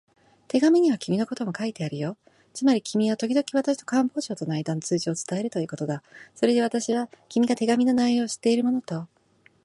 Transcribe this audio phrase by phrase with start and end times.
[0.47, 2.17] 手紙には君のことも書いてあるよ。
[2.55, 6.01] つまり君はときどき私と官房長とのあいだの通知を伝えるということだ。
[6.35, 9.07] それで私は、君が手紙の内容を知っているものと